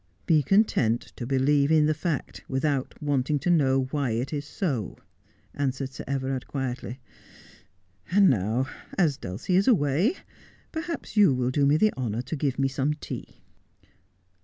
[0.25, 4.97] 'Be content to believe in the fact, without wanting to know why it is so,'
[5.53, 6.99] answered Sir Everard quietly.'
[8.11, 8.67] And now,
[8.97, 10.15] as Dulcie is away,
[10.71, 13.43] perhaps you will do me the honour to give me some tea.'